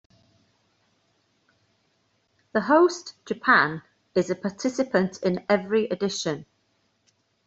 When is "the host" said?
2.53-3.13